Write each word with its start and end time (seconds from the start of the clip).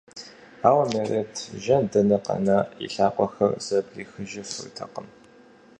Ауэ 0.69 0.83
Мерэт, 0.93 1.33
жэн 1.63 1.83
дэнэ 1.91 2.17
къэна, 2.25 2.59
и 2.83 2.87
лъакъуэхэр 2.93 3.51
зэблихыжыфыртэкъым. 3.65 5.07